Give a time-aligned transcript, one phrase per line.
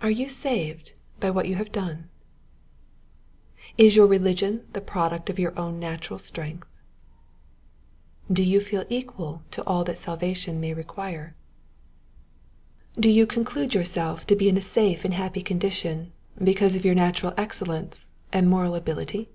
[0.00, 2.08] Are you saved by what you have done?
[3.76, 6.66] Is your religion the product of your own natural strength?
[8.32, 11.36] Do you feel equal to all that salvation may require?
[12.98, 16.94] Do you conclude yourself to be in a safe and happy condition because of your
[16.94, 19.28] natural excellence and moral ability